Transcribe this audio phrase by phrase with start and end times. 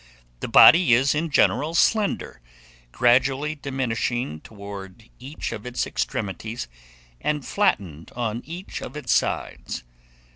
[0.39, 2.41] The body is in general slender,
[2.91, 6.67] gradually diminishing towards each of its extremities,
[7.21, 9.83] and flattened on each of its sides.